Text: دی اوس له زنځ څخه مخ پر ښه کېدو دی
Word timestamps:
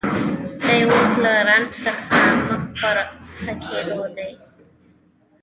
دی 0.65 0.77
اوس 0.89 1.09
له 1.23 1.33
زنځ 1.47 1.69
څخه 1.83 2.05
مخ 2.45 2.63
پر 2.79 2.97
ښه 3.39 3.53
کېدو 3.63 3.99
دی 4.17 4.31